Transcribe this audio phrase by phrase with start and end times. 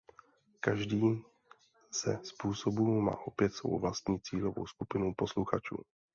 [0.59, 1.21] Každý
[1.91, 5.83] se způsobů má opět svou vlastní cílovou skupinu posluchačů.